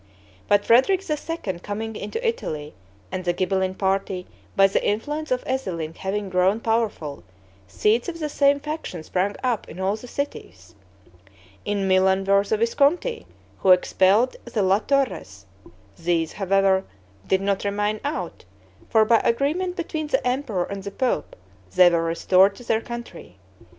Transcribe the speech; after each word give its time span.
But 0.47 0.65
Frederick 0.65 1.07
II. 1.07 1.59
coming 1.59 1.95
into 1.95 2.27
Italy, 2.27 2.73
and 3.11 3.23
the 3.23 3.33
Ghibelline 3.35 3.75
party, 3.77 4.25
by 4.55 4.65
the 4.65 4.83
influence 4.83 5.29
of 5.29 5.43
Ezelin 5.45 5.95
having 5.95 6.27
grown 6.27 6.59
powerful, 6.59 7.23
seeds 7.67 8.09
of 8.09 8.17
the 8.19 8.27
same 8.27 8.59
faction 8.59 9.03
sprang 9.03 9.35
up 9.43 9.69
in 9.69 9.79
all 9.79 9.95
the 9.95 10.07
cities. 10.07 10.73
In 11.65 11.87
Milan 11.87 12.25
were 12.25 12.43
the 12.43 12.57
Visconti, 12.57 13.27
who 13.59 13.69
expelled 13.69 14.37
the 14.43 14.63
La 14.63 14.79
Torres; 14.79 15.45
these, 15.99 16.33
however, 16.33 16.83
did 17.27 17.41
not 17.41 17.63
remain 17.63 17.99
out, 18.03 18.43
for 18.89 19.05
by 19.05 19.19
agreement 19.23 19.75
between 19.75 20.07
the 20.07 20.25
emperor 20.27 20.63
and 20.63 20.81
the 20.83 20.89
pope 20.89 21.35
they 21.75 21.91
were 21.91 22.01
restored 22.03 22.55
to 22.55 22.63
their 22.63 22.81
country. 22.81 23.37